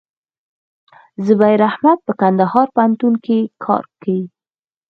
زبير 1.25 1.59
احمد 1.69 1.97
په 2.07 2.11
کندهار 2.21 2.67
پوهنتون 2.75 3.13
کښي 3.23 3.39
کار 3.65 3.83
کيي. 4.01 4.23